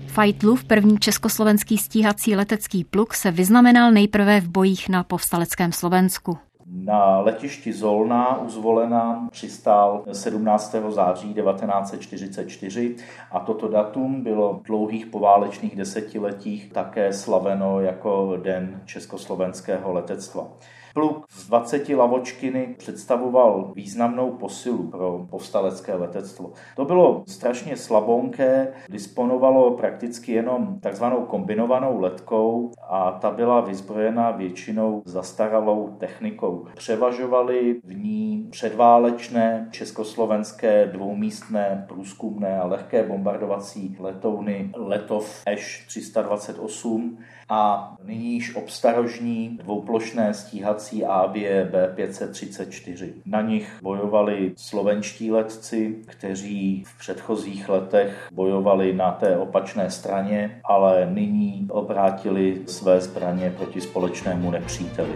Fajtlův 0.06 0.64
první 0.64 0.98
československý 0.98 1.78
stíhací 1.78 2.36
letecký 2.36 2.84
pluk 2.84 3.14
se 3.14 3.30
vyznamenal 3.30 3.92
nejprve 3.92 4.40
v 4.40 4.48
bojích 4.48 4.88
na 4.88 5.04
povstaleckém 5.04 5.72
Slovensku. 5.72 6.38
Na 6.74 7.20
letišti 7.20 7.72
Zolná 7.72 8.40
u 8.40 8.48
Zvolena 8.48 9.28
přistál 9.30 10.04
17. 10.12 10.74
září 10.88 11.34
1944 11.34 12.96
a 13.30 13.40
toto 13.40 13.68
datum 13.68 14.22
bylo 14.22 14.54
v 14.54 14.62
dlouhých 14.62 15.06
poválečných 15.06 15.76
desetiletích 15.76 16.72
také 16.72 17.12
slaveno 17.12 17.80
jako 17.80 18.38
Den 18.42 18.82
československého 18.84 19.92
letectva. 19.92 20.48
Pluk 20.94 21.26
z 21.30 21.48
20 21.48 21.88
lavočkiny 21.88 22.74
představoval 22.78 23.72
významnou 23.74 24.30
posilu 24.30 24.88
pro 24.90 25.26
povstalecké 25.30 25.94
letectvo. 25.94 26.52
To 26.76 26.84
bylo 26.84 27.22
strašně 27.26 27.76
slabonké, 27.76 28.72
disponovalo 28.88 29.70
prakticky 29.70 30.32
jenom 30.32 30.80
takzvanou 30.80 31.24
kombinovanou 31.24 32.00
letkou 32.00 32.70
a 32.88 33.12
ta 33.12 33.30
byla 33.30 33.60
vyzbrojena 33.60 34.30
většinou 34.30 35.02
zastaralou 35.04 35.96
technikou. 35.98 36.61
Převažovaly 36.74 37.80
v 37.84 37.94
ní 37.94 38.48
předválečné 38.50 39.68
československé 39.70 40.86
dvoumístné 40.86 41.84
průzkumné 41.88 42.60
a 42.60 42.66
lehké 42.66 43.02
bombardovací 43.02 43.96
letouny 44.00 44.70
Letov 44.76 45.42
Eš 45.46 45.84
328 45.86 47.18
a 47.48 47.94
nyní 48.04 48.34
již 48.34 48.54
obstarožní 48.54 49.58
dvouplošné 49.62 50.34
stíhací 50.34 51.04
Avie 51.04 51.70
B534. 51.72 53.12
Na 53.26 53.40
nich 53.40 53.78
bojovali 53.82 54.52
slovenští 54.56 55.32
letci, 55.32 55.96
kteří 56.06 56.84
v 56.86 56.98
předchozích 56.98 57.68
letech 57.68 58.28
bojovali 58.32 58.92
na 58.92 59.12
té 59.12 59.36
opačné 59.36 59.90
straně, 59.90 60.60
ale 60.64 61.10
nyní 61.12 61.66
obrátili 61.70 62.62
své 62.66 63.00
zbraně 63.00 63.54
proti 63.56 63.80
společnému 63.80 64.50
nepříteli. 64.50 65.14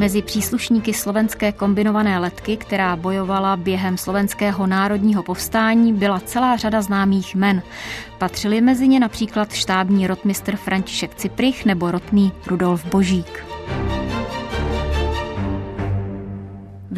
Mezi 0.00 0.22
příslušníky 0.22 0.94
slovenské 0.94 1.52
kombinované 1.52 2.18
letky, 2.18 2.56
která 2.56 2.96
bojovala 2.96 3.56
během 3.56 3.98
slovenského 3.98 4.66
národního 4.66 5.22
povstání, 5.22 5.92
byla 5.92 6.20
celá 6.20 6.56
řada 6.56 6.82
známých 6.82 7.34
men. 7.34 7.62
Patřili 8.18 8.60
mezi 8.60 8.88
ně 8.88 9.00
například 9.00 9.52
štábní 9.52 10.06
rotmistr 10.06 10.56
František 10.56 11.14
Ciprich 11.14 11.64
nebo 11.64 11.90
rotný 11.90 12.32
Rudolf 12.46 12.84
Božík. 12.84 13.49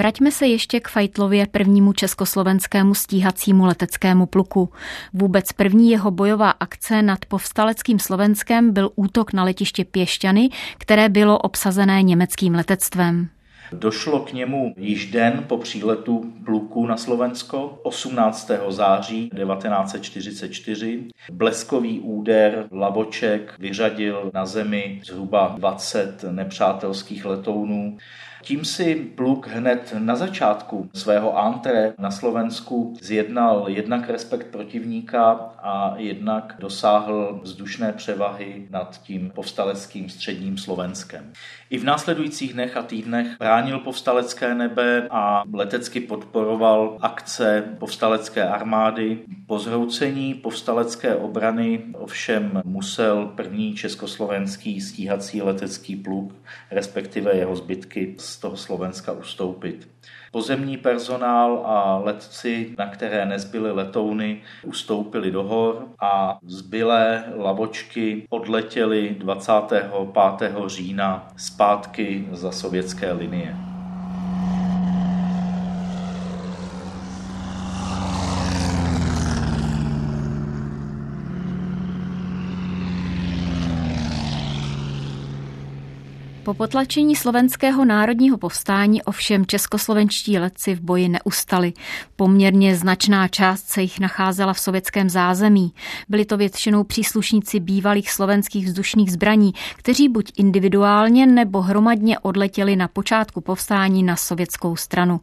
Vraťme 0.03 0.31
se 0.31 0.47
ještě 0.47 0.81
k 0.81 0.89
Fajtlově 0.89 1.47
prvnímu 1.47 1.93
československému 1.93 2.95
stíhacímu 2.95 3.65
leteckému 3.65 4.27
pluku. 4.27 4.69
Vůbec 5.13 5.53
první 5.53 5.91
jeho 5.91 6.11
bojová 6.11 6.51
akce 6.51 7.03
nad 7.03 7.25
povstaleckým 7.25 7.99
Slovenskem 7.99 8.73
byl 8.73 8.91
útok 8.95 9.33
na 9.33 9.45
letiště 9.45 9.85
Pěšťany, 9.85 10.49
které 10.79 11.09
bylo 11.09 11.39
obsazené 11.39 12.03
německým 12.03 12.55
letectvem. 12.55 13.29
Došlo 13.73 14.21
k 14.21 14.33
němu 14.33 14.75
již 14.77 15.11
den 15.11 15.45
po 15.49 15.59
příletu 15.59 16.33
pluku 16.45 16.87
na 16.87 16.97
Slovensko 16.97 17.79
18. 17.83 18.51
září 18.69 19.31
1944. 19.31 21.05
Bleskový 21.33 22.01
úder 22.01 22.67
Lavoček 22.73 23.55
vyřadil 23.59 24.31
na 24.35 24.47
zemi 24.47 25.01
zhruba 25.05 25.55
20 25.59 26.25
nepřátelských 26.31 27.25
letounů. 27.25 27.99
Tím 28.43 28.65
si 28.65 28.95
Pluk 28.95 29.49
hned 29.49 29.95
na 29.99 30.17
začátku 30.17 30.91
svého 30.95 31.39
antré 31.39 31.95
na 31.99 32.11
Slovensku 32.11 32.95
zjednal 33.01 33.65
jednak 33.69 34.11
respekt 34.11 34.47
protivníka 34.47 35.31
a 35.63 35.95
jednak 35.97 36.57
dosáhl 36.59 37.41
vzdušné 37.43 37.93
převahy 37.93 38.67
nad 38.71 39.03
tím 39.03 39.31
povstaleckým 39.35 40.09
středním 40.09 40.59
Slovenskem. 40.59 41.33
I 41.71 41.79
v 41.79 41.85
následujících 41.85 42.53
dnech 42.53 42.77
a 42.77 42.83
týdnech 42.83 43.27
bránil 43.39 43.79
povstalecké 43.79 44.55
nebe 44.55 45.09
a 45.11 45.43
letecky 45.53 46.01
podporoval 46.01 46.99
akce 47.01 47.65
povstalecké 47.79 48.49
armády. 48.49 49.19
Po 49.47 49.59
zhroucení 49.59 50.35
povstalecké 50.35 51.17
obrany 51.17 51.83
ovšem 51.95 52.63
musel 52.65 53.27
první 53.37 53.75
československý 53.75 54.81
stíhací 54.81 55.43
letecký 55.43 55.97
pluk, 55.97 56.35
respektive 56.71 57.37
jeho 57.37 57.57
zbytky, 57.57 58.15
z 58.33 58.37
toho 58.37 58.57
Slovenska 58.57 59.13
ustoupit. 59.13 59.89
Pozemní 60.33 60.77
personál 60.77 61.63
a 61.67 61.99
letci, 61.99 62.75
na 62.79 62.87
které 62.87 63.27
nezbyly 63.27 63.73
letouny, 63.73 64.43
ustoupili 64.65 65.31
do 65.31 65.43
hor 65.43 65.87
a 66.01 66.39
zbylé 66.47 67.25
lavočky 67.37 68.27
odletěly 68.31 69.17
25. 69.19 69.91
října 70.67 71.29
zpátky 71.37 72.29
za 72.33 72.53
sovětské 72.53 73.13
linie. 73.13 73.72
Po 86.45 86.55
potlačení 86.55 87.17
slovenského 87.17 87.85
národního 87.85 88.39
povstání 88.39 89.03
ovšem 89.03 89.47
českoslovenští 89.47 90.39
letci 90.39 90.75
v 90.75 90.81
boji 90.81 91.09
neustali. 91.09 91.73
Poměrně 92.17 92.77
značná 92.77 93.29
část 93.29 93.69
se 93.69 93.83
jich 93.83 94.01
nacházela 94.01 94.53
v 94.53 94.61
sovětském 94.61 95.11
zázemí. 95.11 95.73
Byli 96.09 96.25
to 96.25 96.37
většinou 96.37 96.85
příslušníci 96.85 97.61
bývalých 97.61 98.11
slovenských 98.11 98.67
vzdušných 98.67 99.13
zbraní, 99.13 99.53
kteří 99.77 100.09
buď 100.09 100.33
individuálně 100.37 101.27
nebo 101.27 101.63
hromadně 101.63 102.19
odletěli 102.19 102.77
na 102.77 102.89
počátku 102.89 103.41
povstání 103.41 104.03
na 104.03 104.17
sovětskou 104.17 104.77
stranu. 104.77 105.21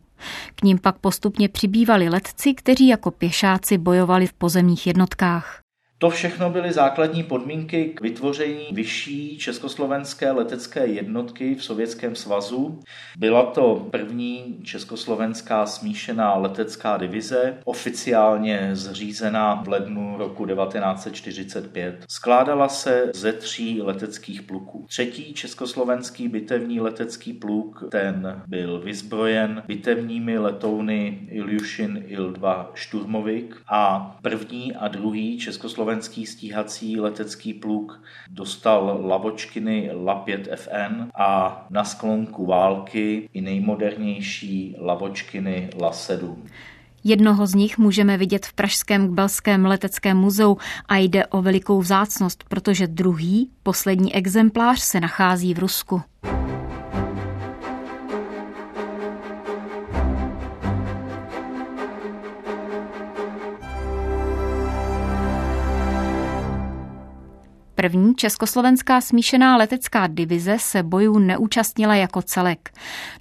K 0.55 0.63
ním 0.63 0.79
pak 0.79 0.97
postupně 0.97 1.49
přibývali 1.49 2.09
letci, 2.09 2.53
kteří 2.53 2.87
jako 2.87 3.11
pěšáci 3.11 3.77
bojovali 3.77 4.27
v 4.27 4.33
pozemních 4.33 4.87
jednotkách. 4.87 5.59
To 6.01 6.09
všechno 6.09 6.49
byly 6.49 6.71
základní 6.71 7.23
podmínky 7.23 7.85
k 7.85 8.01
vytvoření 8.01 8.67
vyšší 8.71 9.37
československé 9.37 10.31
letecké 10.31 10.85
jednotky 10.85 11.55
v 11.55 11.63
Sovětském 11.63 12.15
svazu. 12.15 12.79
Byla 13.17 13.45
to 13.45 13.87
první 13.91 14.59
československá 14.63 15.65
smíšená 15.65 16.35
letecká 16.35 16.97
divize, 16.97 17.57
oficiálně 17.63 18.69
zřízená 18.73 19.55
v 19.63 19.67
lednu 19.67 20.17
roku 20.17 20.45
1945. 20.45 22.05
Skládala 22.09 22.69
se 22.69 23.11
ze 23.13 23.33
tří 23.33 23.81
leteckých 23.81 24.41
pluků. 24.41 24.85
Třetí 24.89 25.33
československý 25.33 26.27
bitevní 26.27 26.79
letecký 26.79 27.33
pluk, 27.33 27.83
ten 27.91 28.43
byl 28.47 28.79
vyzbrojen 28.79 29.63
bitevními 29.67 30.37
letouny 30.37 31.27
Ilyushin 31.31 32.03
Il-2 32.07 32.67
Šturmovik 32.73 33.55
a 33.67 34.15
první 34.21 34.75
a 34.75 34.87
druhý 34.87 35.37
československý 35.37 35.88
slovenský 35.89 36.25
stíhací 36.25 36.99
letecký 36.99 37.53
pluk 37.53 38.01
dostal 38.29 38.99
lavočkiny 39.03 39.89
La-5 40.05 40.55
FN 40.55 41.09
a 41.15 41.65
na 41.69 41.83
sklonku 41.83 42.45
války 42.45 43.29
i 43.33 43.41
nejmodernější 43.41 44.75
lavočkiny 44.79 45.69
La-7. 45.81 46.35
Jednoho 47.03 47.47
z 47.47 47.53
nich 47.53 47.77
můžeme 47.77 48.17
vidět 48.17 48.45
v 48.45 48.53
Pražském 48.53 49.07
Kbelském 49.07 49.65
leteckém 49.65 50.17
muzeu 50.17 50.57
a 50.89 50.97
jde 50.97 51.25
o 51.25 51.41
velikou 51.41 51.79
vzácnost, 51.79 52.43
protože 52.43 52.87
druhý, 52.87 53.49
poslední 53.63 54.15
exemplář 54.15 54.79
se 54.79 54.99
nachází 54.99 55.53
v 55.53 55.59
Rusku. 55.59 56.01
První 67.81 68.15
československá 68.15 69.01
smíšená 69.01 69.57
letecká 69.57 70.07
divize 70.07 70.57
se 70.59 70.83
bojů 70.83 71.19
neúčastnila 71.19 71.95
jako 71.95 72.21
celek. 72.21 72.69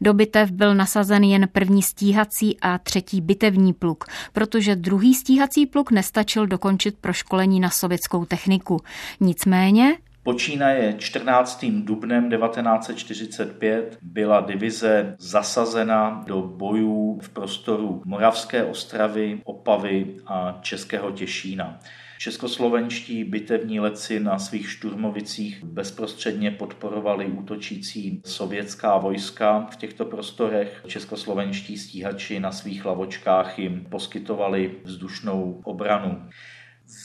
Do 0.00 0.14
bitev 0.14 0.50
byl 0.50 0.74
nasazen 0.74 1.24
jen 1.24 1.48
první 1.52 1.82
stíhací 1.82 2.60
a 2.60 2.78
třetí 2.78 3.20
bitevní 3.20 3.72
pluk, 3.72 4.04
protože 4.32 4.76
druhý 4.76 5.14
stíhací 5.14 5.66
pluk 5.66 5.90
nestačil 5.90 6.46
dokončit 6.46 6.98
proškolení 7.00 7.60
na 7.60 7.70
sovětskou 7.70 8.24
techniku. 8.24 8.80
Nicméně 9.20 9.96
Počínaje 10.22 10.94
14. 10.98 11.64
dubnem 11.64 12.30
1945 12.30 13.98
byla 14.02 14.40
divize 14.40 15.16
zasazena 15.18 16.24
do 16.26 16.42
bojů 16.42 17.18
v 17.22 17.28
prostoru 17.28 18.02
Moravské 18.04 18.64
ostravy, 18.64 19.40
Opavy 19.44 20.16
a 20.26 20.58
Českého 20.62 21.10
Těšína. 21.10 21.78
Českoslovenští 22.18 23.24
bitevní 23.24 23.80
letci 23.80 24.20
na 24.20 24.38
svých 24.38 24.70
šturmovicích 24.70 25.64
bezprostředně 25.64 26.50
podporovali 26.50 27.26
útočící 27.26 28.22
sovětská 28.24 28.98
vojska 28.98 29.68
v 29.72 29.76
těchto 29.76 30.04
prostorech. 30.04 30.82
Českoslovenští 30.86 31.78
stíhači 31.78 32.40
na 32.40 32.52
svých 32.52 32.84
lavočkách 32.84 33.58
jim 33.58 33.86
poskytovali 33.90 34.74
vzdušnou 34.84 35.60
obranu. 35.64 36.28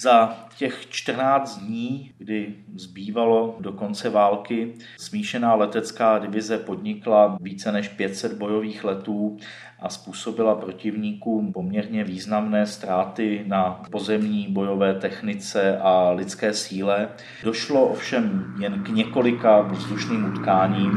Za 0.02 0.48
těch 0.58 0.90
14 0.90 1.58
dní, 1.58 2.12
kdy 2.18 2.56
zbývalo 2.76 3.58
do 3.60 3.74
konce 3.74 4.10
války, 4.10 4.74
smíšená 4.98 5.56
letecká 5.56 6.20
divize 6.20 6.58
podnikla 6.58 7.38
více 7.42 7.72
než 7.72 7.88
500 7.88 8.34
bojových 8.34 8.84
letů 8.84 9.38
a 9.84 9.90
způsobila 9.90 10.56
protivníkům 10.56 11.54
poměrně 11.54 12.04
významné 12.04 12.68
ztráty 12.68 13.44
na 13.48 13.82
pozemní 13.92 14.48
bojové 14.50 14.94
technice 14.94 15.78
a 15.78 16.12
lidské 16.12 16.54
síle. 16.54 17.10
Došlo 17.44 17.86
ovšem 17.86 18.54
jen 18.60 18.84
k 18.84 18.90
několika 18.90 19.62
vzdušným 19.62 20.26
utkáním. 20.26 20.92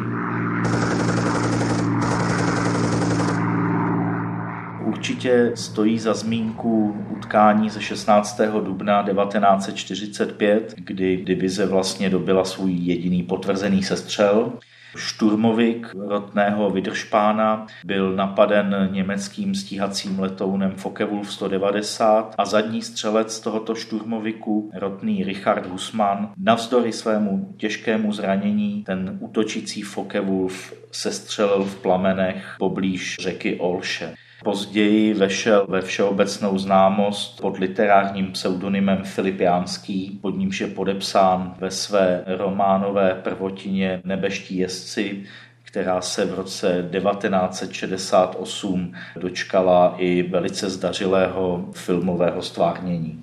Určitě 4.85 5.53
stojí 5.55 5.99
za 5.99 6.15
zmínku 6.15 7.05
utkání 7.11 7.71
ze 7.71 7.83
16. 7.83 8.41
dubna 8.65 9.03
1945, 9.03 10.75
kdy 10.77 11.17
divize 11.17 11.67
vlastně 11.67 12.11
dobila 12.11 12.45
svůj 12.45 12.73
jediný 12.73 13.23
potvrzený 13.23 13.83
sestřel. 13.83 14.53
Šturmovik 14.97 15.95
rotného 16.09 16.71
Vydržpána 16.71 17.67
byl 17.85 18.17
napaden 18.17 18.89
německým 18.93 19.55
stíhacím 19.55 20.21
letounem 20.21 20.71
Focke-Wulf 20.71 21.25
190 21.25 22.35
a 22.39 22.45
zadní 22.45 22.83
střelec 22.83 23.41
tohoto 23.41 23.75
šturmoviku, 23.75 24.71
rotný 24.75 25.25
Richard 25.25 25.67
Husman, 25.67 26.33
navzdory 26.37 26.93
svému 26.93 27.55
těžkému 27.57 28.13
zranění 28.13 28.85
ten 28.85 29.17
útočící 29.21 29.83
Focke-Wulf 29.83 30.73
sestřelil 30.93 31.65
v 31.65 31.83
plamenech 31.83 32.57
poblíž 32.59 33.17
řeky 33.21 33.57
Olše. 33.59 34.15
Později 34.45 35.15
vešel 35.15 35.67
ve 35.69 35.83
všeobecnou 35.83 36.59
známost 36.59 37.41
pod 37.41 37.59
literárním 37.59 38.33
pseudonymem 38.33 39.05
Filip 39.05 39.41
Jánský, 39.41 40.19
pod 40.23 40.31
nímž 40.31 40.61
je 40.61 40.67
podepsán 40.67 41.55
ve 41.59 41.71
své 41.71 42.25
románové 42.27 43.15
prvotině 43.15 44.01
Nebeští 44.05 44.57
jezdci, 44.57 45.23
která 45.63 46.01
se 46.01 46.25
v 46.25 46.35
roce 46.35 46.89
1968 46.93 48.95
dočkala 49.17 49.95
i 49.99 50.23
velice 50.23 50.71
zdařilého 50.71 51.69
filmového 51.73 52.43
stvárnění. 52.43 53.23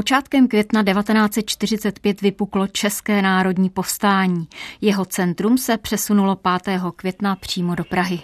Počátkem 0.00 0.48
května 0.48 0.84
1945 0.84 2.20
vypuklo 2.20 2.66
České 2.66 3.22
národní 3.22 3.70
povstání. 3.70 4.48
Jeho 4.80 5.04
centrum 5.04 5.58
se 5.58 5.78
přesunulo 5.78 6.36
5. 6.64 6.80
května 6.96 7.36
přímo 7.36 7.74
do 7.74 7.84
Prahy. 7.84 8.20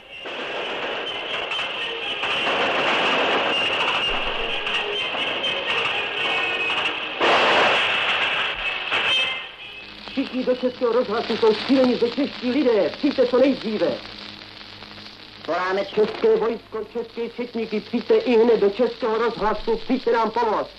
Všichni 10.10 10.44
do 10.44 10.56
Českého 10.56 10.92
rozhlasu 10.92 11.36
jsou 11.36 11.54
šíleni 11.54 11.96
ze 11.96 12.10
čeští 12.10 12.50
lidé. 12.50 12.90
Přijďte 12.98 13.26
co 13.26 13.38
nejdříve. 13.38 13.88
Voláme 15.46 15.84
české 15.84 16.36
vojsko, 16.36 16.78
české 16.92 17.28
četníky, 17.28 17.80
přijďte 17.80 18.14
i 18.14 18.38
hned 18.38 18.60
do 18.60 18.70
Českého 18.70 19.18
rozhlasu, 19.18 19.76
přijďte 19.76 20.12
nám 20.12 20.30
pomoct. 20.30 20.70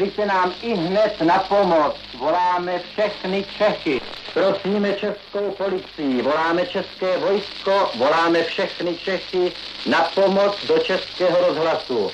Přijďte 0.00 0.26
nám 0.26 0.54
i 0.60 0.74
hned 0.74 1.16
na 1.20 1.38
pomoc. 1.38 1.94
Voláme 2.12 2.78
všechny 2.92 3.44
Čechy. 3.58 3.98
Prosíme 4.32 4.92
českou 4.92 5.50
policii, 5.50 6.22
voláme 6.22 6.66
české 6.66 7.18
vojsko, 7.18 7.90
voláme 7.94 8.44
všechny 8.44 8.98
Čechy 8.98 9.52
na 9.86 10.02
pomoc 10.02 10.52
do 10.62 10.78
českého 10.78 11.46
rozhlasu. 11.48 12.12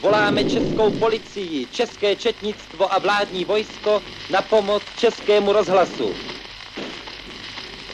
Voláme 0.00 0.44
českou 0.44 0.90
policii, 0.90 1.66
české 1.66 2.16
četnictvo 2.16 2.92
a 2.92 2.98
vládní 2.98 3.44
vojsko 3.44 4.02
na 4.28 4.42
pomoc 4.42 4.82
českému 4.94 5.52
rozhlasu. 5.52 6.16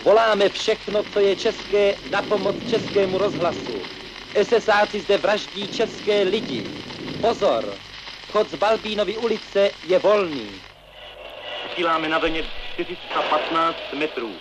Voláme 0.05 0.49
všechno, 0.49 1.03
co 1.03 1.21
je 1.21 1.37
české, 1.37 1.95
na 2.11 2.23
pomoc 2.23 2.57
českému 2.65 3.19
rozhlasu. 3.19 3.87
SSáci 4.43 5.01
zde 5.01 5.19
vraždí 5.19 5.69
české 5.69 6.23
lidi. 6.23 6.67
Pozor! 7.21 7.94
Chod 8.35 8.51
z 8.51 8.55
Balbínovy 8.55 9.17
ulice 9.17 9.71
je 9.87 9.99
volný. 9.99 10.61
Vysíláme 11.65 12.09
na 12.09 12.19
vlně 12.19 12.45
415 12.75 13.77
metrů. 13.95 14.33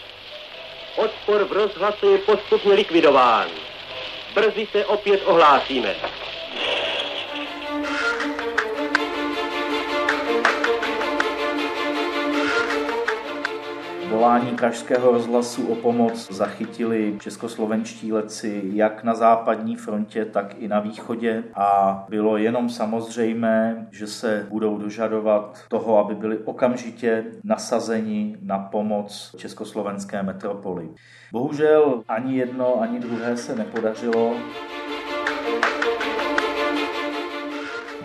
Odpor 0.95 1.43
v 1.43 1.51
rozhlase 1.51 2.05
je 2.05 2.17
postupně 2.17 2.73
likvidován. 2.73 3.47
Brzy 4.33 4.67
se 4.71 4.85
opět 4.85 5.21
ohlásíme. 5.25 5.95
Volání 14.13 14.55
Pražského 14.55 15.11
rozhlasu 15.11 15.67
o 15.67 15.75
pomoc 15.75 16.31
zachytili 16.31 17.17
českoslovenští 17.19 18.13
leci 18.13 18.61
jak 18.65 19.03
na 19.03 19.15
západní 19.15 19.75
frontě, 19.75 20.25
tak 20.25 20.55
i 20.57 20.67
na 20.67 20.79
východě 20.79 21.43
a 21.55 22.05
bylo 22.09 22.37
jenom 22.37 22.69
samozřejmé, 22.69 23.87
že 23.91 24.07
se 24.07 24.47
budou 24.49 24.77
dožadovat 24.77 25.59
toho, 25.69 25.97
aby 25.97 26.15
byli 26.15 26.37
okamžitě 26.37 27.25
nasazeni 27.43 28.37
na 28.41 28.59
pomoc 28.59 29.35
československé 29.37 30.23
metropoli. 30.23 30.89
Bohužel 31.31 32.03
ani 32.07 32.37
jedno, 32.37 32.81
ani 32.81 32.99
druhé 32.99 33.37
se 33.37 33.55
nepodařilo. 33.55 34.35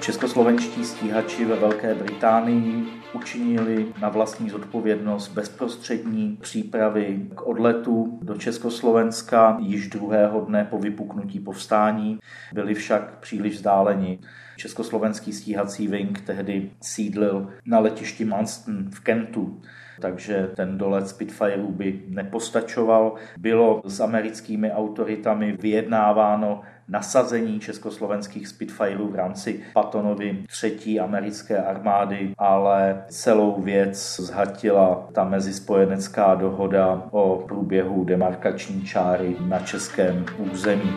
Českoslovenští 0.00 0.84
stíhači 0.84 1.44
ve 1.44 1.56
Velké 1.56 1.94
Británii 1.94 2.86
učinili 3.12 3.86
na 4.00 4.08
vlastní 4.08 4.50
zodpovědnost 4.50 5.28
bezprostřední 5.28 6.38
přípravy 6.40 7.26
k 7.34 7.46
odletu 7.46 8.18
do 8.22 8.34
Československa 8.34 9.56
již 9.60 9.88
druhého 9.88 10.40
dne 10.40 10.64
po 10.64 10.78
vypuknutí 10.78 11.40
povstání. 11.40 12.18
Byli 12.52 12.74
však 12.74 13.18
příliš 13.18 13.54
vzdáleni. 13.54 14.18
Československý 14.56 15.32
stíhací 15.32 15.88
wing 15.88 16.20
tehdy 16.20 16.70
sídlil 16.80 17.48
na 17.66 17.78
letišti 17.78 18.24
Manston 18.24 18.90
v 18.90 19.00
Kentu 19.00 19.60
takže 20.00 20.50
ten 20.56 20.78
dolet 20.78 21.08
Spitfireů 21.08 21.72
by 21.72 22.02
nepostačoval. 22.08 23.14
Bylo 23.38 23.82
s 23.84 24.00
americkými 24.00 24.72
autoritami 24.72 25.56
vyjednáváno 25.60 26.60
nasazení 26.88 27.60
československých 27.60 28.48
Spitfireů 28.48 29.08
v 29.08 29.14
rámci 29.14 29.60
Patonovy 29.74 30.44
třetí 30.46 31.00
americké 31.00 31.58
armády, 31.58 32.34
ale 32.38 33.04
celou 33.08 33.62
věc 33.62 34.20
zhatila 34.20 35.08
ta 35.12 35.24
mezispojenecká 35.24 36.34
dohoda 36.34 37.02
o 37.10 37.44
průběhu 37.48 38.04
demarkační 38.04 38.82
čáry 38.82 39.36
na 39.40 39.58
českém 39.58 40.24
území. 40.38 40.92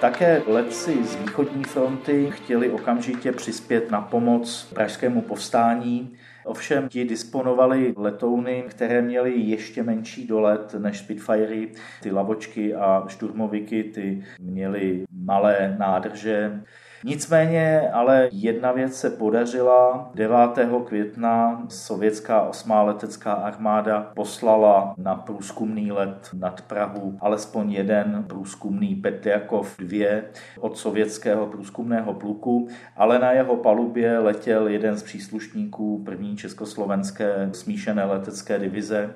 Také 0.00 0.42
letci 0.46 1.04
z 1.04 1.16
východní 1.16 1.64
fronty 1.64 2.30
chtěli 2.30 2.70
okamžitě 2.70 3.32
přispět 3.32 3.90
na 3.90 4.00
pomoc 4.00 4.70
pražskému 4.74 5.22
povstání. 5.22 6.16
Ovšem 6.48 6.88
ti 6.88 7.04
disponovali 7.04 7.94
letouny, 7.96 8.64
které 8.68 9.02
měly 9.02 9.40
ještě 9.40 9.82
menší 9.82 10.26
dolet 10.26 10.74
než 10.74 10.98
Spitfirey. 10.98 11.72
Ty 12.02 12.10
lavočky 12.10 12.74
a 12.74 13.04
šturmoviky 13.08 13.84
ty 13.84 14.24
měly 14.40 15.04
malé 15.12 15.76
nádrže. 15.78 16.60
Nicméně 17.04 17.90
ale 17.92 18.28
jedna 18.32 18.72
věc 18.72 18.94
se 18.94 19.10
podařila. 19.10 20.10
9. 20.14 20.36
května 20.84 21.62
sovětská 21.68 22.42
osmá 22.42 22.82
letecká 22.82 23.32
armáda 23.32 24.12
poslala 24.14 24.94
na 24.98 25.14
průzkumný 25.14 25.92
let 25.92 26.28
nad 26.34 26.60
Prahu 26.60 27.18
alespoň 27.20 27.72
jeden 27.72 28.24
průzkumný 28.28 28.94
Petjakov 28.94 29.76
2 29.78 30.22
od 30.60 30.78
sovětského 30.78 31.46
průzkumného 31.46 32.14
pluku, 32.14 32.68
ale 32.96 33.18
na 33.18 33.32
jeho 33.32 33.56
palubě 33.56 34.18
letěl 34.18 34.68
jeden 34.68 34.96
z 34.96 35.02
příslušníků 35.02 36.02
první 36.04 36.36
československé 36.36 37.48
smíšené 37.52 38.04
letecké 38.04 38.58
divize 38.58 39.14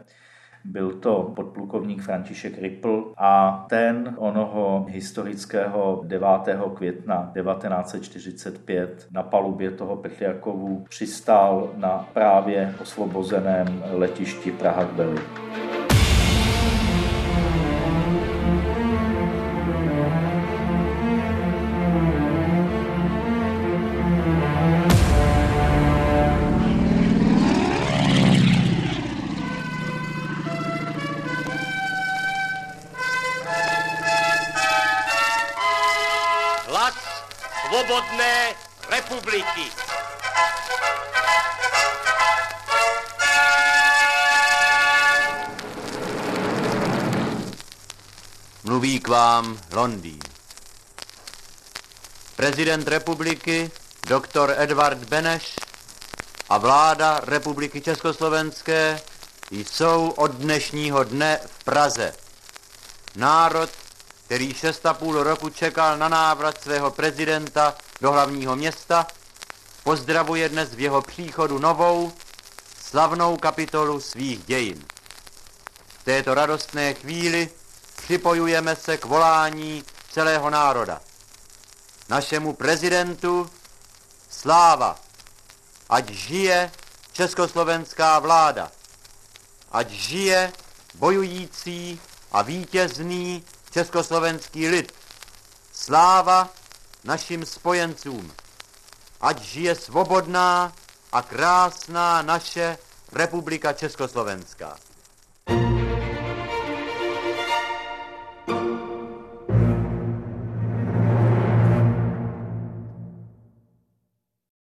Byl 0.64 0.90
to 0.92 1.32
podplukovník 1.36 2.02
František 2.02 2.58
Ripple 2.58 3.02
a 3.16 3.64
ten 3.68 4.14
onoho 4.18 4.86
historického 4.88 6.02
9. 6.06 6.28
května 6.74 7.32
1945 7.34 9.06
na 9.10 9.22
palubě 9.22 9.70
toho 9.70 9.96
Petriakovu 9.96 10.84
přistál 10.88 11.72
na 11.76 12.08
právě 12.12 12.74
osvobozeném 12.80 13.82
letišti 13.92 14.52
Praha-Bely. 14.52 15.20
Republiky. 39.22 39.70
Mluví 48.64 49.00
k 49.00 49.08
vám 49.08 49.60
Londýn. 49.72 50.20
Prezident 52.36 52.88
republiky 52.88 53.70
doktor 54.08 54.54
Edvard 54.56 54.98
Beneš 54.98 55.56
a 56.48 56.58
vláda 56.58 57.20
republiky 57.24 57.80
Československé 57.80 59.00
jsou 59.50 60.10
od 60.10 60.30
dnešního 60.30 61.04
dne 61.04 61.40
v 61.46 61.64
Praze. 61.64 62.14
Národ, 63.16 63.70
který 64.24 64.54
šest 64.54 64.86
a 64.86 64.94
půl 64.94 65.22
roku 65.22 65.48
čekal 65.48 65.98
na 65.98 66.08
návrat 66.08 66.62
svého 66.62 66.90
prezidenta 66.90 67.74
do 68.02 68.12
hlavního 68.12 68.56
města, 68.56 69.06
pozdravuje 69.84 70.48
dnes 70.48 70.74
v 70.74 70.80
jeho 70.80 71.02
příchodu 71.02 71.58
novou, 71.58 72.12
slavnou 72.84 73.36
kapitolu 73.36 74.00
svých 74.00 74.44
dějin. 74.44 74.84
V 76.00 76.04
této 76.04 76.34
radostné 76.34 76.94
chvíli 76.94 77.50
připojujeme 77.96 78.76
se 78.76 78.96
k 78.96 79.04
volání 79.04 79.84
celého 80.12 80.50
národa. 80.50 81.00
Našemu 82.08 82.52
prezidentu 82.52 83.50
sláva, 84.30 84.98
ať 85.88 86.10
žije 86.10 86.70
československá 87.12 88.18
vláda, 88.18 88.72
ať 89.72 89.90
žije 89.90 90.52
bojující 90.94 92.00
a 92.32 92.42
vítězný 92.42 93.44
československý 93.70 94.68
lid. 94.68 94.92
Sláva 95.72 96.48
našim 97.04 97.44
spojencům, 97.44 98.32
ať 99.20 99.42
žije 99.42 99.74
svobodná 99.74 100.72
a 101.12 101.22
krásná 101.22 102.22
naše 102.22 102.78
republika 103.12 103.72
Československá. 103.72 104.76